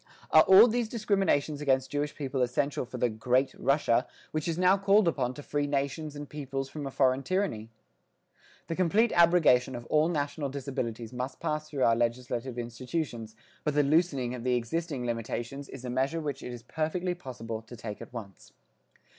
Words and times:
Are 0.31 0.41
all 0.41 0.67
these 0.67 0.89
discriminations 0.89 1.61
against 1.61 1.91
Jewish 1.91 2.15
people 2.15 2.41
essential 2.41 2.85
for 2.87 2.97
the 2.97 3.07
great 3.07 3.53
Russia, 3.55 4.07
which 4.31 4.47
is 4.47 4.57
now 4.57 4.75
called 4.75 5.07
upon 5.07 5.35
to 5.35 5.43
free 5.43 5.67
nations 5.67 6.15
and 6.15 6.27
peoples 6.27 6.69
from 6.69 6.87
a 6.87 6.89
foreign 6.89 7.21
tyranny? 7.21 7.69
The 8.65 8.75
complete 8.75 9.11
abrogation 9.13 9.75
of 9.75 9.85
all 9.91 10.09
national 10.09 10.49
disabilities 10.49 11.13
must 11.13 11.39
pass 11.39 11.69
through 11.69 11.83
our 11.83 11.95
legislative 11.95 12.57
institutions, 12.57 13.35
but 13.63 13.75
the 13.75 13.83
loosening 13.83 14.33
of 14.33 14.43
the 14.43 14.55
existing 14.55 15.05
limitations 15.05 15.69
is 15.69 15.85
a 15.85 15.89
measure 15.91 16.19
which 16.19 16.41
it 16.41 16.51
is 16.51 16.63
perfectly 16.63 17.13
possible 17.13 17.61
to 17.61 17.75
take 17.75 18.01
at 18.01 18.11
once. 18.11 18.53